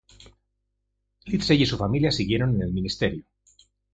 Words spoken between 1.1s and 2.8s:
Lindsay y su familia siguieron en el